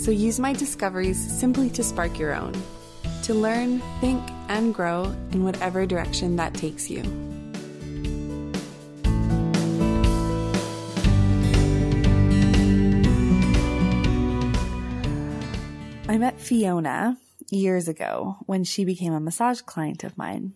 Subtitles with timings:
[0.00, 2.54] so use my discoveries simply to spark your own,
[3.22, 7.02] to learn, think, and grow in whatever direction that takes you.
[16.08, 17.18] I met Fiona
[17.50, 20.54] years ago when she became a massage client of mine.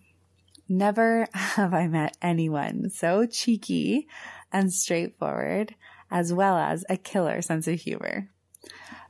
[0.70, 4.08] Never have I met anyone so cheeky
[4.50, 5.74] and straightforward
[6.10, 8.30] as well as a killer sense of humor.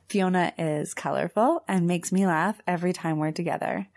[0.07, 3.87] Fiona is colorful and makes me laugh every time we're together.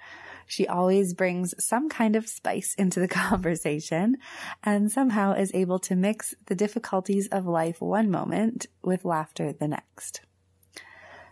[0.47, 4.17] She always brings some kind of spice into the conversation
[4.65, 9.69] and somehow is able to mix the difficulties of life one moment with laughter the
[9.69, 10.23] next.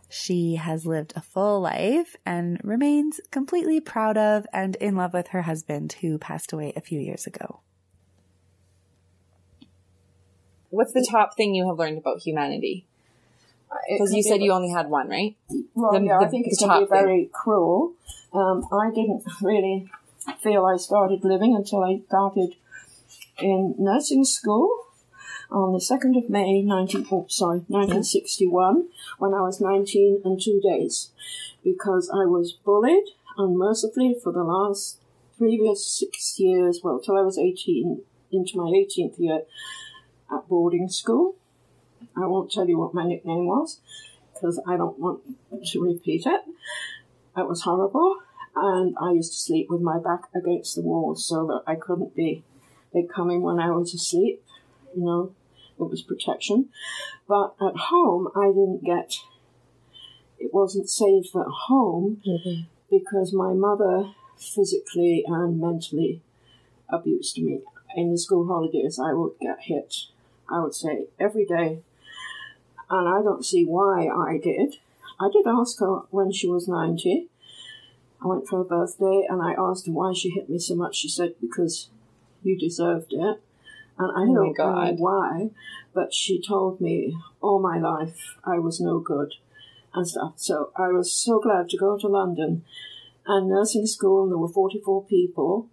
[0.09, 5.29] She has lived a full life and remains completely proud of and in love with
[5.29, 7.61] her husband who passed away a few years ago.
[10.69, 12.87] What's the top thing you have learned about humanity?
[13.91, 15.37] Because you said you only had one, right?
[15.75, 16.89] Well, The- yeah, the- I think the it can be top thing.
[16.89, 17.93] very cruel.
[18.33, 19.89] Um, I didn't really
[20.41, 22.55] feel I started living until I started
[23.41, 24.69] in nursing school
[25.51, 30.61] on the 2nd of May 19, oh, sorry, 1961 when I was 19 and two
[30.61, 31.13] days
[31.63, 33.05] because I was bullied
[33.39, 34.99] unmercifully for the last
[35.39, 39.43] previous six years, well, till I was 18, into my 18th year
[40.33, 41.37] at boarding school.
[42.17, 43.81] I won't tell you what my nickname was
[44.33, 45.21] because I don't want
[45.65, 46.41] to repeat it.
[47.37, 48.17] It was horrible,
[48.55, 52.15] and I used to sleep with my back against the wall so that I couldn't
[52.15, 52.45] be.
[52.93, 54.43] They'd come in when I was asleep,
[54.97, 55.35] you know,
[55.79, 56.71] it was protection.
[57.29, 59.17] But at home, I didn't get.
[60.39, 62.63] It wasn't safe at home mm-hmm.
[62.91, 66.23] because my mother physically and mentally
[66.89, 67.61] abused me.
[67.95, 69.95] In the school holidays, I would get hit,
[70.51, 71.81] I would say, every day.
[72.89, 74.77] And I don't see why I did.
[75.19, 77.29] I did ask her when she was 90.
[78.23, 80.97] I went for her birthday and I asked her why she hit me so much.
[80.97, 81.91] She said, because
[82.43, 83.41] you deserved it.
[83.99, 85.51] And I Oh don't know why,
[85.95, 89.35] but she told me all my life I was no good
[89.95, 90.35] and stuff.
[90.37, 92.63] So I was so glad to go to London
[93.27, 95.69] and nursing school, and there were 44 people.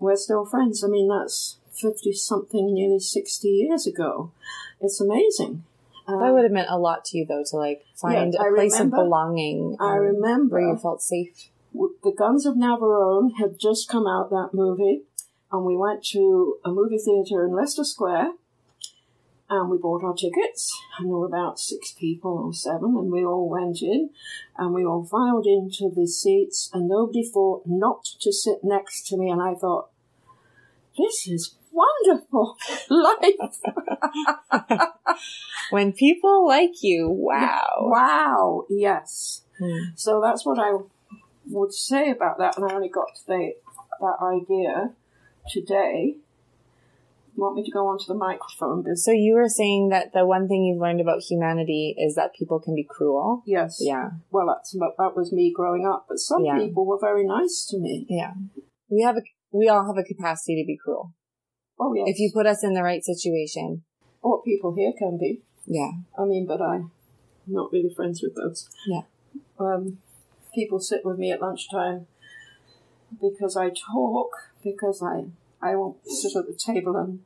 [0.00, 0.82] We're still friends.
[0.82, 4.32] I mean, that's 50 something, nearly 60 years ago.
[4.80, 5.64] It's amazing.
[6.08, 8.44] Um, That would have meant a lot to you, though, to like find Yeah, a
[8.46, 9.76] I place remember- of belonging.
[9.80, 11.50] I um, remember where you felt safe.
[11.72, 15.02] the Guns of Navarone had just come out that movie,
[15.52, 18.32] and we went to a movie theatre in Leicester Square,
[19.48, 23.24] and we bought our tickets, and there were about six people or seven, and we
[23.24, 24.10] all went in,
[24.56, 29.16] and we all filed into the seats, and nobody thought not to sit next to
[29.16, 29.90] me, and I thought,
[30.98, 32.56] this is wonderful
[32.90, 34.80] life.
[35.70, 37.78] When people like you, wow.
[37.80, 39.42] Wow, yes.
[39.58, 39.90] Hmm.
[39.96, 40.76] So that's what I
[41.48, 43.52] would say about that, and I only got to the,
[44.00, 44.92] that idea
[45.48, 46.16] today.
[47.36, 48.96] You want me to go onto the microphone?
[48.96, 52.60] So you were saying that the one thing you've learned about humanity is that people
[52.60, 53.42] can be cruel.
[53.46, 53.78] Yes.
[53.80, 56.58] Yeah, Well, that's that was me growing up, but some Yeah.
[56.58, 58.06] people were very nice to me.
[58.08, 58.32] yeah.
[58.88, 59.22] We have a
[59.52, 61.12] we all have a capacity to be cruel
[61.78, 62.06] Oh yes.
[62.08, 63.82] if you put us in the right situation.
[64.20, 65.42] what people here can be.
[65.66, 66.90] Yeah, I mean, but I'm
[67.46, 68.68] not really friends with those.
[68.86, 69.02] Yeah.
[69.58, 69.98] Um,
[70.54, 72.06] people sit with me at lunchtime
[73.20, 74.30] because I talk,
[74.62, 75.24] because I
[75.60, 77.20] I won't sit at the table and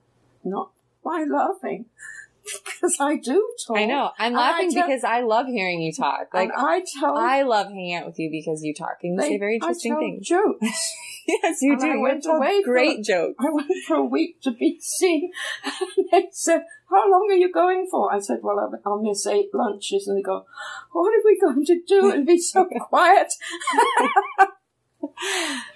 [0.44, 0.73] not
[1.03, 1.87] Why laughing
[2.64, 3.76] because I do talk.
[3.76, 4.11] I know.
[4.19, 6.29] I'm And I laughing tell- because I love hearing you talk.
[6.32, 9.38] Like I tell I love hanging out with you because you talk and you say
[9.38, 10.26] very interesting things.
[10.26, 10.67] Jokes.
[11.26, 11.87] Yes, you And do.
[11.90, 13.37] I went tell away for- great jokes.
[13.38, 15.31] I went for a week to be seen.
[15.96, 18.12] And they said, How long are you going for?
[18.12, 20.06] I said, Well, I'll, I'll miss eight lunches.
[20.08, 20.46] And they go,
[20.93, 23.32] What are we going to do and be so quiet?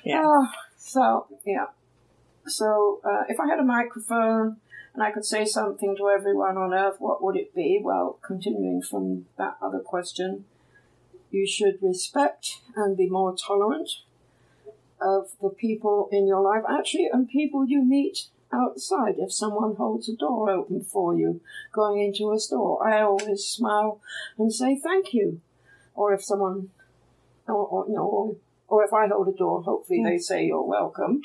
[0.04, 0.22] Yeah.
[0.24, 1.66] Oh, so, yeah.
[2.46, 4.56] So, uh, if I had a microphone
[4.92, 7.80] and I could say something to everyone on earth, what would it be?
[7.82, 10.44] Well, continuing from that other question,
[11.30, 13.88] you should respect and be more tolerant
[15.00, 19.14] of the people in your life, actually, and people you meet outside.
[19.18, 21.40] If someone holds a door open for you
[21.72, 24.00] going into a store, I always smile
[24.38, 25.40] and say thank you.
[25.94, 26.70] Or if someone
[27.46, 28.36] or, or you know, or,
[28.68, 31.20] or if I hold a door, hopefully they say you're welcome.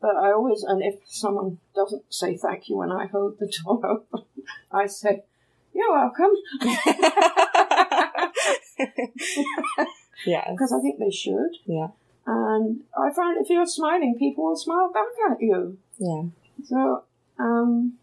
[0.00, 3.86] But I always, and if someone doesn't say thank you when I hold the door
[3.86, 4.24] open,
[4.70, 5.24] I say,
[5.72, 6.32] you're welcome.
[10.26, 10.50] yeah.
[10.50, 11.56] Because I think they should.
[11.64, 11.88] Yeah.
[12.26, 15.78] And I found if you're smiling, people will smile back at you.
[15.98, 16.22] Yeah.
[16.64, 17.04] So,
[17.38, 17.98] um,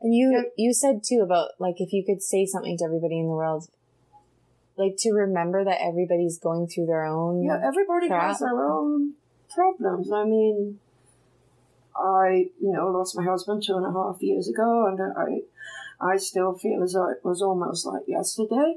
[0.00, 0.42] And you Yeah.
[0.58, 3.68] you said too about like if you could say something to everybody in the world,
[4.76, 7.42] like to remember that everybody's going through their own.
[7.42, 8.28] yeah, everybody crap.
[8.28, 9.14] has their own
[9.48, 10.12] problems.
[10.12, 10.78] I mean,
[11.96, 15.42] I, you know, lost my husband two and a half years ago, and I,
[16.00, 18.76] I still feel as though it was almost like yesterday,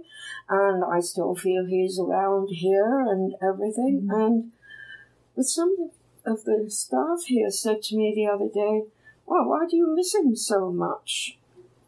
[0.49, 4.07] and I still feel he's around here and everything.
[4.11, 4.51] And
[5.35, 5.91] but some
[6.25, 8.85] of the staff here said to me the other day,
[9.25, 11.37] "Well, why do you miss him so much?"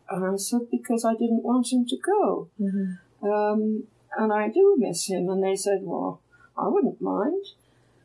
[0.10, 3.00] And I said, "Because I didn't want him to go." Mhm.
[3.22, 3.88] Um,
[4.18, 5.30] and I do miss him.
[5.30, 6.22] And they said, Well,
[6.58, 7.46] I wouldn't mind.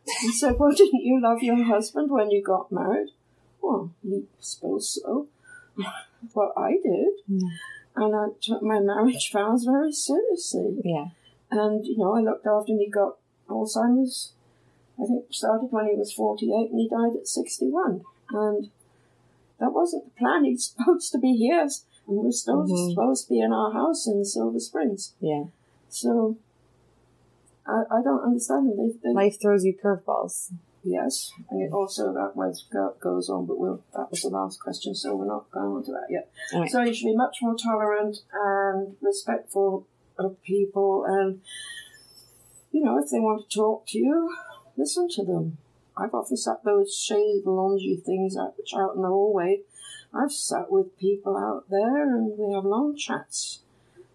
[0.08, 3.10] I said, Well, didn't you love your husband when you got married?
[3.60, 5.28] Well, I suppose so.
[6.34, 7.08] Well, I did.
[7.28, 7.48] Yeah.
[7.96, 10.80] And I took my marriage vows very seriously.
[10.84, 11.06] Yeah.
[11.50, 12.78] And, you know, I looked after him.
[12.80, 13.16] He got
[13.48, 14.32] Alzheimer's,
[15.00, 18.02] I think, started when he was 48 and he died at 61.
[18.30, 18.70] And
[19.60, 20.44] that wasn't the plan.
[20.44, 21.62] He's supposed to be here.
[22.06, 22.90] And we're still Mhm.
[22.90, 25.14] supposed to be in our house in Silver Springs.
[25.20, 25.44] Yeah.
[25.88, 26.36] So
[27.66, 28.76] I, I don't understand it.
[28.76, 30.50] They, they, Life throws you curveballs.
[30.84, 34.60] Yes, and it also that was go, goes on, but we'll, that was the last
[34.60, 36.30] question, so we're not going on to that yet.
[36.52, 36.70] Alright.
[36.70, 39.86] So you should be much more tolerant and respectful
[40.18, 41.40] of people, and
[42.70, 44.34] you know if they want to talk to you,
[44.76, 45.58] listen to them.
[45.96, 49.60] I've often sat those shaded laundry things out, out in the hallway.
[50.12, 53.60] I've sat with people out there, and we have long chats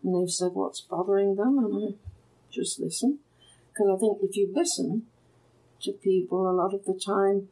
[0.04, 1.98] and they've said what's bothering them, and I
[2.52, 3.20] just listen.
[3.72, 5.08] Because I think if you listen
[5.82, 7.50] to people, a lot of the time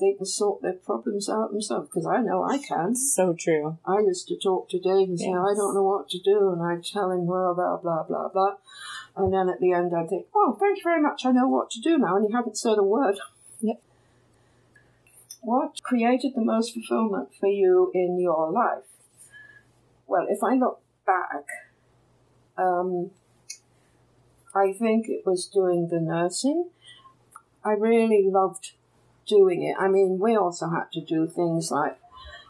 [0.00, 1.88] they can sort their problems out themselves.
[1.88, 2.94] Because I know I can.
[2.94, 3.78] So true.
[3.84, 6.62] I used to talk to Dave and say, I don't know what to do, and
[6.62, 8.54] I'd tell him, well, blah, blah, blah, blah.
[9.16, 11.70] And then at the end, I'd think, oh, thank you very much, I know what
[11.70, 13.18] to do now, and he hadn't said a word.
[13.60, 13.82] Yep.
[15.40, 18.84] What created the most fulfillment for you in your life?
[20.06, 21.46] Well, if I look back,
[22.56, 23.10] um,
[24.54, 26.70] I think it was doing the nursing.
[27.68, 28.72] I really loved
[29.26, 29.76] doing it.
[29.78, 31.98] I mean, we also had to do things like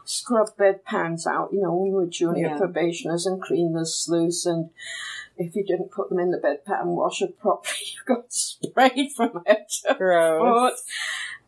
[0.05, 2.57] scrub bedpans out, you know, when we were junior Yeah.
[2.57, 4.69] probationers and clean the sluice and
[5.37, 9.11] if you didn't put them in the bedpan and wash it properly, you got sprayed
[9.15, 10.39] from head to Gross.
[10.39, 10.79] foot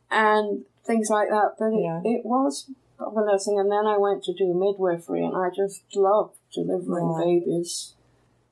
[0.10, 1.56] and things like that.
[1.58, 3.58] But it, it was proper nursing.
[3.60, 7.26] And then I went to do midwifery and I just loved delivering Yeah.
[7.26, 7.96] babies.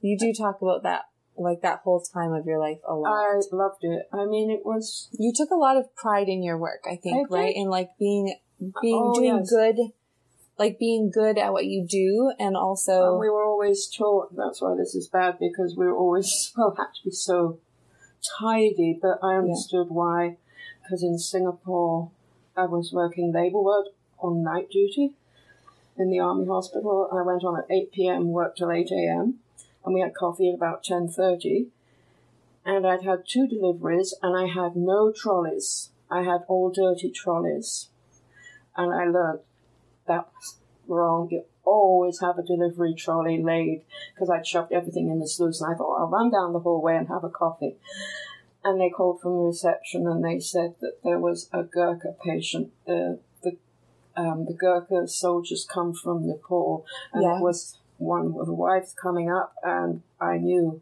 [0.02, 1.09] You do talk about that,
[1.44, 3.10] like that whole time of your life a lot.
[3.10, 4.08] I loved it.
[4.12, 7.32] I mean, it was you took a lot of pride in your work, I think,
[7.32, 7.56] I right?
[7.56, 8.36] And like being,
[8.82, 9.50] being, Oh, doing yes.
[9.50, 9.78] good,
[10.58, 14.62] like being good at what you do and also, And we were always taught, that's
[14.62, 17.60] why this is bad, because we were always, well, had to be so
[18.40, 20.38] tidy, but I understood why,
[20.82, 22.12] because in Singapore,
[22.56, 23.86] I was working labour work
[24.20, 25.14] on night duty
[25.98, 27.10] in the army hospital.
[27.12, 29.40] I went on at 8 p.m., worked till 8 a.m.,
[29.86, 31.68] and we had coffee at about 10.30.
[32.66, 35.92] And I'd had two deliveries, and I had no trolleys.
[36.12, 37.90] I had all dirty trolleys.
[38.76, 39.42] And I learnt
[40.08, 40.58] that was
[40.88, 41.28] wrong.
[41.32, 43.84] You always have a delivery trolley laid
[44.14, 46.96] because I'd shoved everything in the sluice and I thought I'll run down the hallway
[46.96, 47.76] and have a coffee.
[48.64, 52.72] And they called from the reception and they said that there was a Gurkha patient.
[52.86, 53.58] The the
[54.16, 57.38] um, the Gurkha soldiers come from Nepal and Yeah.
[57.38, 60.82] it was one with the wife coming up and I knew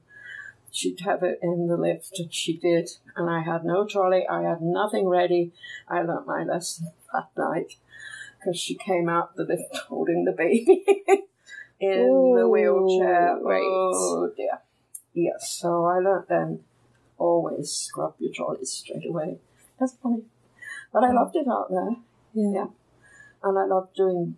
[0.71, 4.43] she'd have it in the lift and she did and I had no trolley, I
[4.43, 5.51] had nothing ready.
[5.89, 7.73] I learnt my lesson that night
[8.39, 10.85] because she came out the lift holding the baby
[11.79, 13.37] in the wheelchair.
[13.41, 13.61] right.
[13.63, 14.59] Oh dear.
[15.13, 16.59] Yes, so I learnt then
[17.17, 19.39] always scrub your trolleys straight away.
[19.79, 20.21] That's funny.
[20.93, 21.95] But I loved it out there.
[22.33, 22.67] yeah.
[23.43, 24.35] And I loved doing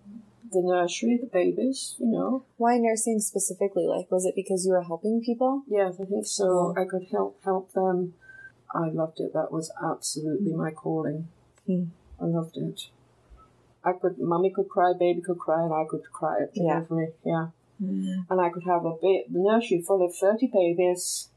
[0.51, 2.43] the nursery, the babies, you know.
[2.57, 3.85] Why nursing specifically?
[3.87, 5.63] Like, was it because you were helping people?
[5.67, 6.73] Yes, I think so.
[6.77, 8.13] I could help help them.
[8.73, 9.33] I loved it.
[9.33, 11.27] That was absolutely my calling.
[11.65, 11.85] Hmm.
[12.21, 12.89] I loved it.
[13.83, 16.81] I could, mummy could cry, baby could cry, and I could cry at Yeah.
[16.81, 17.13] delivery.
[17.23, 17.47] Yeah.
[17.79, 21.29] And I could have a ba- nursery full of 30 babies.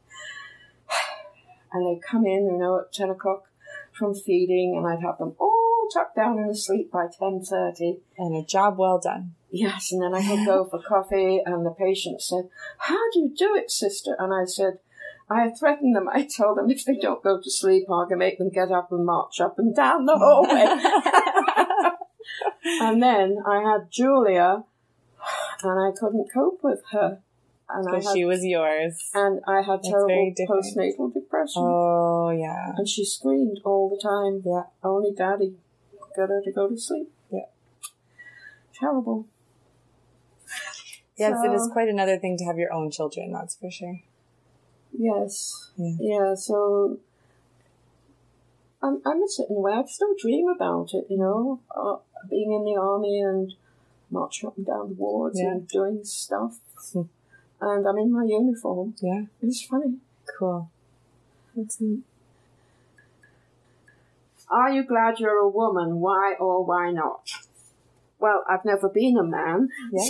[1.71, 3.45] And they'd come in, you know, at 10 o'clock
[3.97, 7.99] from feeding, and I'd have them all tucked down and asleep by 10.30.
[8.17, 9.35] And a job well done.
[9.51, 12.49] Yes, and then I could go for coffee, and the patient said,
[12.79, 14.15] How do you do it, sister?
[14.17, 14.79] And I said,
[15.29, 16.09] I threatened them.
[16.09, 19.05] I told them if they don't go to sleep, to make them get up and
[19.05, 20.65] march up and down the hallway.
[22.81, 24.63] and then I had Julia,
[25.63, 27.19] and I couldn't cope with her.
[27.69, 29.09] And Because she was yours.
[29.13, 31.63] and I had That's terrible postnatal depression.
[31.63, 32.73] Oh, yeah.
[32.77, 34.41] And she screamed all the time.
[34.45, 34.63] Yeah.
[34.83, 35.55] Only daddy
[36.15, 37.11] got her to go to sleep.
[37.31, 37.47] Yeah.
[38.79, 39.27] Terrible.
[41.15, 43.99] Yes, it is quite another thing to have your own children, that's for sure.
[44.97, 45.71] Yes.
[45.77, 45.95] Yeah.
[45.99, 46.99] Yeah, so
[48.81, 49.73] I'm, I'm a in a way.
[49.73, 51.97] I still dream about it, you know, uh,
[52.29, 53.53] being in the army and
[54.09, 55.51] marching up and down the wards Yeah.
[55.51, 56.59] and doing stuff.
[56.91, 57.03] Hmm.
[57.61, 58.95] and I'm in my uniform.
[59.01, 59.23] Yeah.
[59.41, 59.97] It's funny.
[60.37, 60.69] Cool.
[61.55, 62.03] That's neat.
[64.53, 65.99] Are you glad you're a woman?
[65.99, 67.27] Why or why not?
[68.19, 69.69] Well, I've never been a man.
[69.91, 70.09] Yeah.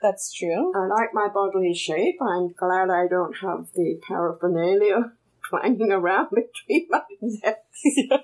[0.02, 0.74] That's true.
[0.76, 2.18] I like my bodily shape.
[2.20, 5.12] I'm glad I don't have the paraphernalia
[5.44, 7.42] clanging around between my legs.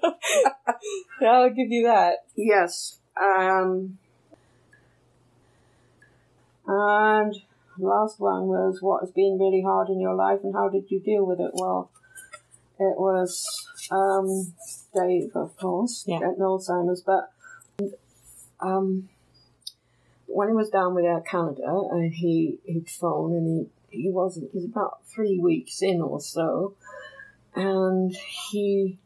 [1.22, 2.26] yeah, I'll give you that.
[2.36, 2.98] Yes.
[3.16, 4.00] Um,
[6.66, 7.36] and
[7.78, 11.00] last one was what has been really hard in your life and how did you
[11.00, 11.52] deal with it?
[11.54, 11.92] Well,
[12.92, 14.54] it was um,
[14.94, 16.20] Dave, of course, Yeah.
[16.20, 17.32] getting Alzheimer's, but
[18.60, 19.10] um,
[20.28, 24.52] when he was down with Air Canada, and he he'd phone and he he wasn't.
[24.52, 26.76] He was about three weeks in or so,
[27.56, 28.16] and
[28.52, 28.98] he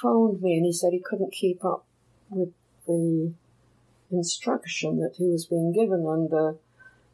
[0.00, 1.84] phoned me and he said he couldn't keep up
[2.30, 2.52] with
[2.86, 3.34] the
[4.10, 6.56] instruction that he was being given under,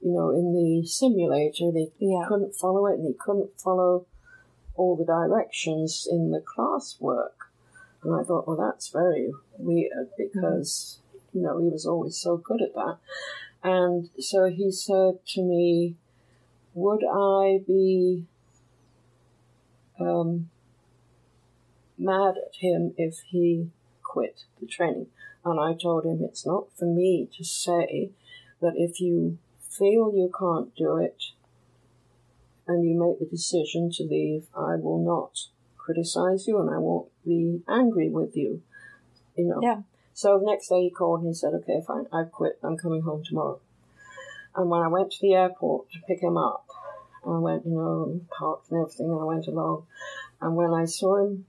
[0.01, 1.65] you know, in the simulator.
[1.65, 2.27] And he Yeah.
[2.29, 4.07] couldn't follow it and he couldn't follow
[4.77, 7.51] all the directions in the classwork.
[8.03, 11.01] And I thought, well, that's very weird because,
[11.33, 12.99] you know, he was always so good at that.
[13.63, 15.97] And so he said to me,
[16.75, 18.27] would I be
[19.99, 20.51] um,
[21.99, 23.71] mad at him if he
[24.03, 25.07] quit the training?
[25.45, 28.11] And I told him it's not for me to say
[28.61, 31.23] that if you feel you can't do it
[32.67, 37.09] and you make the decision to leave, I will not criticize you and I won't
[37.25, 38.63] be angry with you.
[39.37, 39.61] You know.
[39.63, 39.83] Yeah.
[40.15, 43.03] So the next day he called and he said, Okay, fine, I've quit, I'm coming
[43.03, 43.61] home tomorrow.
[44.55, 46.67] And when I went to the airport to pick him up,
[47.27, 49.87] I went, you know, parked and everything, and I went along.
[50.41, 51.47] And when I saw him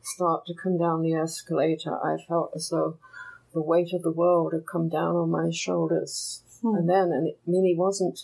[0.00, 2.96] start to come down the escalator, I felt as though
[3.52, 6.42] the weight of the world had come down on my shoulders.
[6.62, 6.76] Hmm.
[6.76, 8.20] And then, and it, I mean, he wasn't,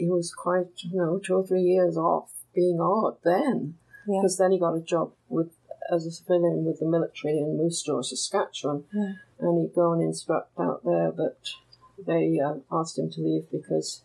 [0.00, 3.74] he was quite, you know, two or three years off being odd then.
[4.06, 4.20] Yeah.
[4.20, 5.50] Because then he got a job with
[5.90, 8.84] as a civilian with the military in Moose Jaw, Saskatchewan.
[8.92, 9.12] Yeah.
[9.40, 11.38] And he'd go and instruct out there, but
[12.06, 14.02] they uh, asked him to leave because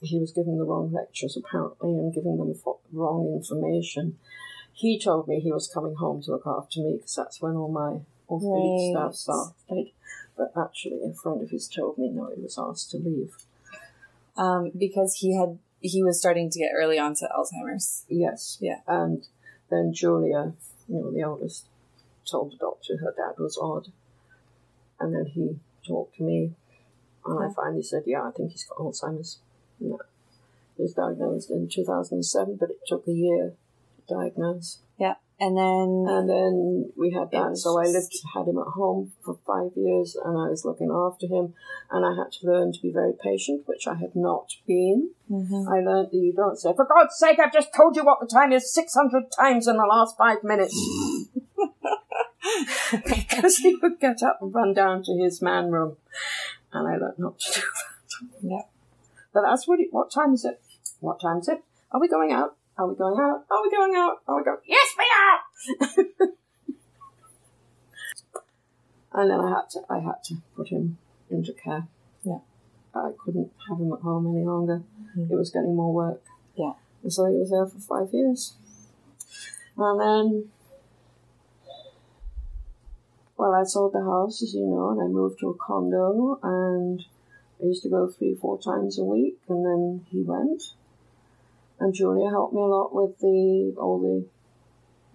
[0.00, 4.18] he was giving the wrong lectures apparently and giving them fo- wrong information.
[4.72, 7.70] He told me he was coming home to look after me because that's when all
[7.70, 9.14] my orthopedic Right.
[9.14, 9.92] staff started.
[10.36, 13.34] But actually, a friend of his told me no, he was asked to leave.
[14.36, 18.04] Um, because he had he was starting to get early onset Alzheimer's.
[18.08, 18.58] Yes.
[18.60, 18.80] Yeah.
[18.86, 19.26] And
[19.70, 20.54] then Julia,
[20.88, 21.66] you know, the eldest,
[22.30, 23.88] told the doctor her dad was odd.
[24.98, 26.52] And then he talked to me,
[27.26, 29.40] and I finally said, yeah, I think he's got Alzheimer's.
[29.80, 29.98] That
[30.76, 33.52] he was diagnosed in 2007, but it took a year
[33.96, 34.78] to diagnose.
[34.98, 35.14] Yeah.
[35.40, 39.12] And then And then we had that, was so I lived, had him at home
[39.24, 41.54] for five years, and I was looking after him,
[41.90, 45.10] and I had to learn to be very patient, which I had not been.
[45.30, 45.66] Mhm.
[45.68, 48.26] I learned that you don't say, for God's sake, I've just told you what the
[48.26, 50.74] time is 600 times in the last five minutes.
[52.92, 55.96] because he would get up and run down to his man room.
[56.72, 58.28] And I learned not to do that.
[58.42, 58.62] Yeah.
[59.32, 60.60] But that's what, it, what time is it?
[61.00, 61.62] What time is it?
[61.90, 62.56] Are we going out?
[62.76, 63.44] Are we going out?
[63.50, 64.16] Are we going out?
[64.26, 64.58] Are we going?
[64.66, 66.28] Yes, we are!
[69.20, 70.98] and then I had to, I had to put him
[71.30, 71.86] into care.
[72.24, 72.38] Yeah.
[72.94, 74.82] I couldn't have him at home any longer.
[75.16, 75.30] Mhm.
[75.30, 76.22] It was getting more work.
[76.56, 76.72] Yeah.
[77.02, 78.54] And so he was there for five years.
[79.76, 80.50] And then,
[83.36, 87.04] well, I sold the house, as you know, and I moved to a condo, and
[87.60, 90.74] I used to go three, four times a week, and then he went.
[91.84, 94.26] And Julia helped me a lot with the all the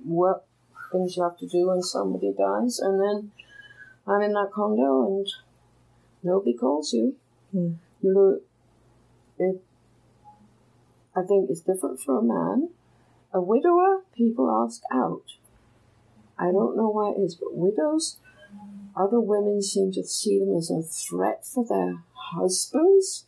[0.05, 0.43] work
[0.91, 3.31] things you have to do when somebody dies, and then
[4.05, 5.27] I'm in that condo, and
[6.21, 7.15] nobody calls you.
[7.51, 7.71] Hmm.
[8.03, 8.39] You know,
[9.39, 9.63] it.
[11.15, 12.69] I think it's different for a man.
[13.33, 15.23] A widower, people ask out.
[16.37, 18.19] I don't know why it is, but widows,
[18.95, 23.25] other women seem to see them as a threat for their husbands.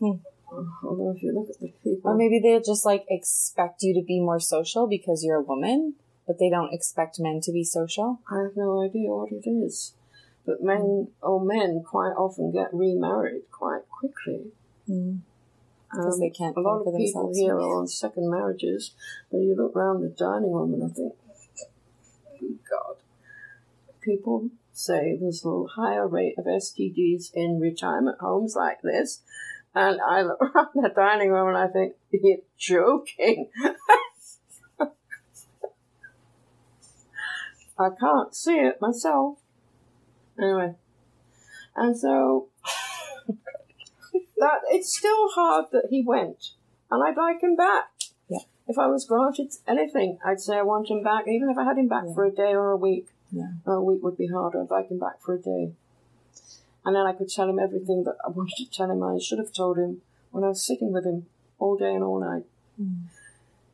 [0.00, 0.14] Hmm.
[0.52, 4.04] Although if you look at the people, Or maybe they'll just like expect you to
[4.04, 5.94] be more social because you're a woman,
[6.26, 8.20] but they don't expect men to be social.
[8.30, 9.94] I have no idea what it is.
[10.46, 14.52] But men or men quite often get remarried quite quickly.
[14.86, 18.94] Because Um, they can't A lot of people here are on second marriages,
[19.30, 21.14] but you look round the dining room and I think,
[22.38, 22.96] "Good God,
[24.00, 29.20] people say there's a higher rate of STDs in retirement homes like this,
[29.74, 33.50] and I look around the dining room and I think, you're joking.
[37.78, 39.38] I can't see it myself.
[40.38, 40.74] Anyway,
[41.76, 42.48] and so
[44.38, 46.50] that it's still hard that he went,
[46.90, 47.86] and I'd like him back.
[48.28, 48.38] Yeah.
[48.68, 51.78] If I was granted anything, I'd say I want him back, even if I had
[51.78, 52.14] him back Yeah.
[52.14, 53.08] for a day or a week.
[53.32, 53.52] Yeah.
[53.66, 54.62] A week would be harder.
[54.62, 55.72] I'd like him back for a day.
[56.84, 59.02] And then I could tell him everything that I wanted to tell him.
[59.02, 61.26] I should have told him when I was sitting with him
[61.58, 62.44] all day and all night.
[62.80, 63.02] Mm.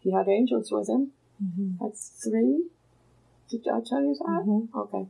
[0.00, 1.12] He had angels with him.
[1.42, 1.84] Mm-hmm.
[1.84, 2.64] Had three.
[3.48, 4.44] Did I tell you that?
[4.44, 4.68] Mhm.
[4.74, 5.06] Okay.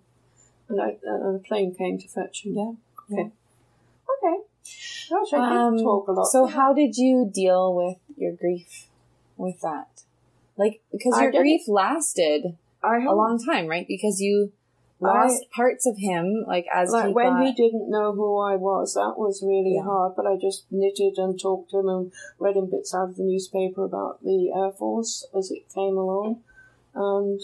[0.68, 2.54] And, I, and a plane came to fetch him.
[2.54, 2.72] Yeah.
[3.10, 3.22] Okay.
[3.22, 4.36] Okay.
[5.08, 6.24] Gosh, I did Um, talk a lot.
[6.26, 8.88] so how did you deal with your grief
[9.36, 10.02] with that?
[10.56, 13.86] Like, because your grief lasted I a long time, right?
[13.86, 14.52] Because you
[15.00, 18.56] lost parts of him, like as like he when got, he didn't know who I
[18.56, 19.84] was, that was really Yeah.
[19.84, 20.14] hard.
[20.16, 23.24] But I just knitted and talked to him and read him bits out of the
[23.24, 26.42] newspaper about the Air Force as it came along,
[26.94, 27.40] and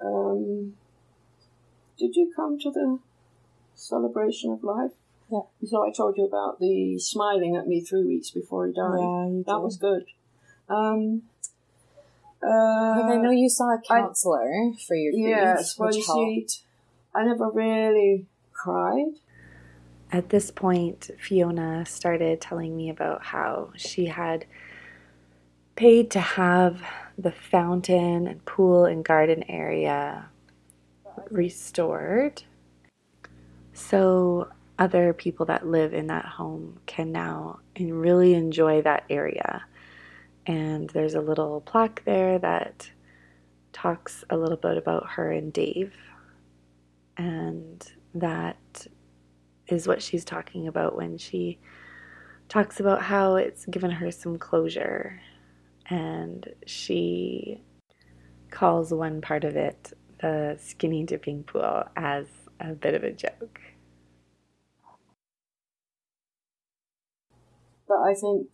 [0.00, 0.74] um,
[1.98, 2.98] did you come to the
[3.74, 4.92] celebration of life?
[5.30, 5.40] Yeah.
[5.64, 9.00] So I told you about the smiling at me three weeks before he died.
[9.00, 10.04] Yeah, that was good.
[10.68, 11.22] Um,
[12.46, 16.02] uh, Like I know you saw a counselor for your grief, yes, well, which you
[16.02, 16.46] see.
[17.14, 19.14] I never really cried.
[20.12, 24.46] At this point, Fiona started telling me about how she had
[25.76, 26.82] paid to have
[27.18, 30.28] the fountain and pool and garden area
[31.30, 32.42] restored.
[33.72, 39.64] So other people that live in that home can now and really enjoy that area.
[40.46, 42.90] And there's a little plaque there that
[43.72, 45.94] talks a little bit about her and Dave.
[47.16, 48.86] And that
[49.68, 51.58] is what she's talking about when she
[52.48, 55.20] talks about how it's given her some closure.
[55.86, 57.62] And she
[58.50, 62.26] calls one part of it the skinny dipping pool as
[62.60, 63.60] a bit of a joke.
[67.88, 68.48] But I think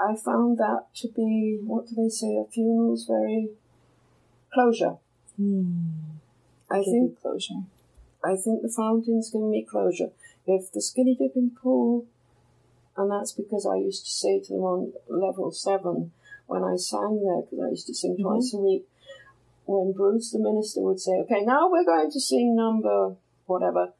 [0.00, 3.50] I found that to be, what do they say, a funeral's very
[4.52, 4.96] closure.
[5.36, 5.88] Hmm.
[6.70, 7.62] I Give think closure.
[8.24, 10.10] I think the fountain's giving me closure.
[10.46, 12.06] If the skinny dipping pool,
[12.96, 16.12] and that's because I used to say to them on level seven
[16.46, 18.22] when I sang there, because I used to sing mm-hmm.
[18.22, 18.86] twice a week,
[19.66, 23.92] when Bruce, the minister, would say, okay, now we're going to sing number whatever,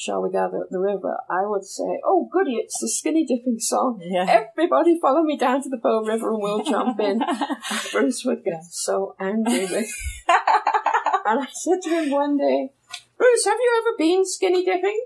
[0.00, 3.58] Shall We Gather at the River, I would say, oh, goody, it's the skinny dipping
[3.58, 4.00] song.
[4.02, 4.46] Yeah.
[4.48, 7.20] Everybody follow me down to the Bow River and we'll jump in.
[7.92, 9.92] Bruce would get so angry with
[11.26, 12.70] And I said to him one day,
[13.18, 15.04] Bruce, have you ever been skinny dipping?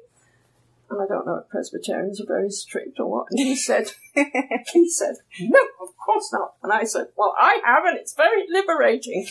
[0.89, 3.27] And I don't know if Presbyterians are very strict or what.
[3.31, 6.53] And he said, he said, no, of course not.
[6.63, 7.97] And I said, well, I haven't.
[7.97, 9.27] It's very liberating.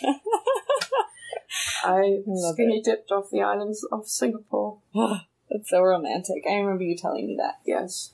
[1.86, 4.80] I Love skinny dipped off the islands of Singapore.
[5.54, 6.44] That's so romantic.
[6.50, 7.60] I remember you telling me that.
[7.66, 8.14] Yes,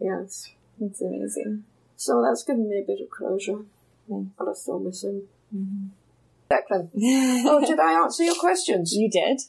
[0.00, 0.50] yes.
[0.80, 1.64] It's amazing.
[1.96, 3.60] So that's given me a bit of closure.
[4.10, 4.30] Mm.
[4.36, 5.22] But I still miss him.
[6.50, 6.90] Declan.
[7.48, 8.92] Oh, did I answer your questions?
[8.94, 9.40] you did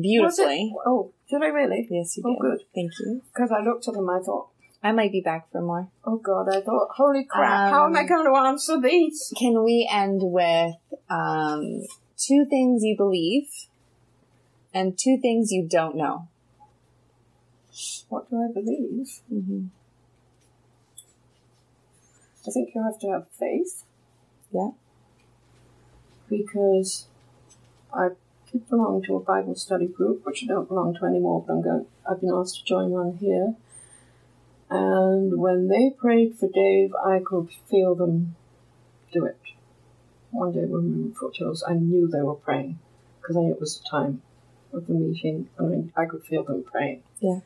[0.00, 0.72] beautifully.
[0.86, 1.86] Oh, did I really?
[1.90, 2.40] Yes, you Oh, did.
[2.40, 2.66] good.
[2.74, 3.22] Thank you.
[3.34, 4.48] Because I looked at them, I thought,
[4.82, 5.88] I might be back for more.
[6.04, 9.32] oh God, I thought, holy crap, how am I Um, going to answer these?
[9.36, 10.76] Can we end with
[11.10, 11.82] um,
[12.16, 13.48] two things you believe
[14.72, 16.28] and two things you don't know?
[18.08, 19.08] What do I believe?
[19.32, 19.66] Mm-hmm.
[22.46, 23.82] I think you have to have faith
[24.52, 24.70] Yeah.
[26.28, 27.06] because
[27.92, 28.10] I
[28.52, 31.62] did belong to a Bible study group, which I don't belong to anymore, but I'm
[31.62, 33.54] going, I've been asked to join one here.
[34.70, 38.36] And when they prayed for Dave, I could feel them
[39.12, 39.38] do it.
[40.30, 42.78] One day when we were in foothills, I knew they were praying
[43.20, 44.22] because I knew it was the time
[44.72, 47.02] of the meeting and I, I could feel them praying.
[47.20, 47.40] Yeah.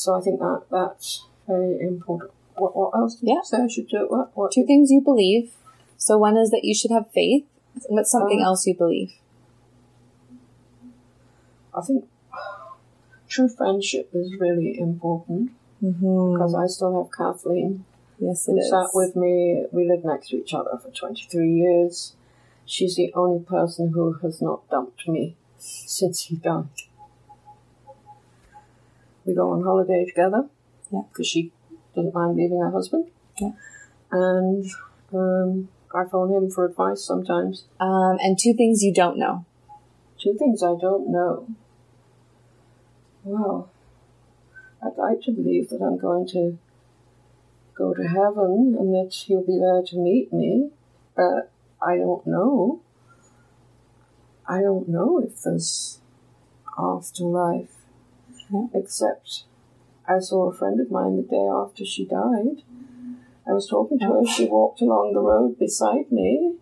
[0.00, 2.30] So I think that that's very important.
[2.56, 3.34] What, what else did Yeah.
[3.34, 4.06] you say I should do?
[4.08, 5.52] What, what Two things you believe.
[5.98, 7.44] So one is that you should have faith.
[7.88, 9.12] What's something Um, else you believe?
[11.74, 12.06] I think
[13.28, 15.52] true friendship is really important.
[15.82, 16.34] Mm-hmm.
[16.34, 17.86] because I still have Kathleen
[18.18, 18.68] Yes, it who is.
[18.68, 19.64] sat with me.
[19.72, 22.12] We lived next to each other for 23 years.
[22.66, 26.68] She's the only person who has not dumped me since he died.
[29.24, 30.48] We go on holiday together
[30.90, 31.02] Yeah.
[31.12, 31.52] because she
[31.94, 33.10] doesn't mind leaving her husband.
[33.40, 33.52] Yeah.
[34.10, 34.66] And
[35.12, 37.64] um, I phone him for advice sometimes.
[37.78, 39.44] Um, and two things you don't know.
[40.18, 41.48] Two things I don't know.
[43.24, 43.70] Well,
[44.82, 46.58] I'd like to believe that I'm going to
[47.74, 50.70] go to heaven and that he'll be there to meet me,
[51.16, 51.50] but
[51.82, 52.80] I don't know.
[54.46, 56.00] I don't know if there's
[56.78, 57.68] afterlife.
[58.52, 58.66] Yeah.
[58.74, 59.44] Except
[60.08, 62.62] I saw a friend of mine the day after she died.
[63.46, 66.56] I was talking to her, she walked along the road beside me,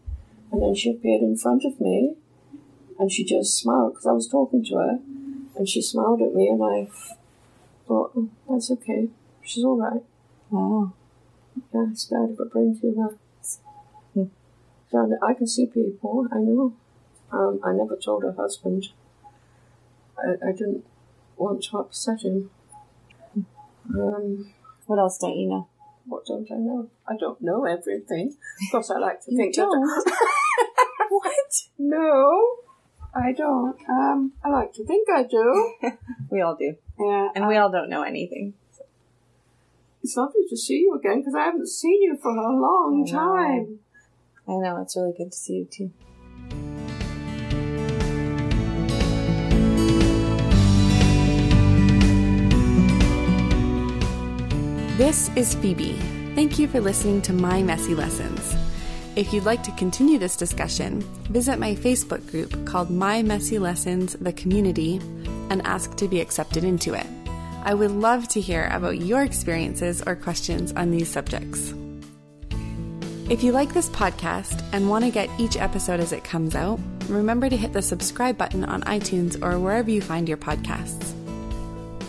[0.53, 2.14] and then she appeared in front of me,
[2.98, 4.98] and she just smiled because I was talking to her,
[5.57, 6.88] and she smiled at me, and I
[7.87, 9.09] thought, oh, that's okay,
[9.42, 10.03] she's all right.
[10.51, 10.92] Wow.
[11.74, 13.16] Yeah, it's died of a brain tumor.
[14.14, 14.24] Hmm.
[14.90, 16.74] So I can see people, I know.
[17.31, 18.88] Um, I never told her husband.
[20.16, 20.85] I, I didn't
[21.38, 22.51] want to upset him.
[23.94, 24.53] Um,
[24.87, 25.68] What else don't you know?
[26.07, 26.88] what don't I know?
[27.07, 28.35] I don't know everything.
[28.64, 29.79] Of course, I like to think don't?
[31.11, 31.53] what?
[31.79, 32.57] No,
[33.14, 33.77] I don't.
[33.88, 35.74] Um, I like to think I do.
[36.31, 36.77] We all do.
[36.98, 38.55] Yeah, And we all don't know anything.
[40.03, 43.11] it's lovely to see you again because I haven't seen you for a long I
[43.12, 43.79] time.
[44.48, 45.90] I know, it's really good to see you too.
[54.98, 55.92] This is Phoebe.
[56.34, 58.56] Thank you for listening to My Messy Lessons.
[59.14, 64.14] If you'd like to continue this discussion, visit my Facebook group called My Messy Lessons
[64.14, 64.96] The Community
[65.50, 67.06] and ask to be accepted into it.
[67.62, 71.72] I would love to hear about your experiences or questions on these subjects.
[73.30, 76.80] If you like this podcast and want to get each episode as it comes out,
[77.08, 81.14] remember to hit the subscribe button on iTunes or wherever you find your podcasts.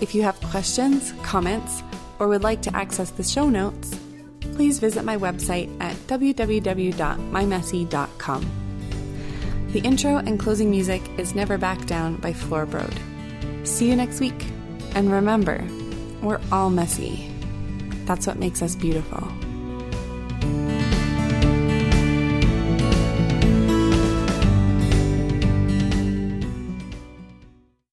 [0.02, 1.84] If you have questions, comments,
[2.20, 3.98] or would like to access the show notes,
[4.42, 8.46] please visit my website at www.mymessy.com.
[9.72, 12.98] The intro and closing music is Never Back Down by Floorbrode.
[13.68, 14.46] See you next week.
[14.96, 15.66] And remember,
[16.22, 17.32] we're all messy.
[18.06, 19.28] That's what makes us beautiful.